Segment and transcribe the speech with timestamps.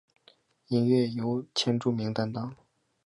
[0.69, 2.55] 音乐由千住明担当。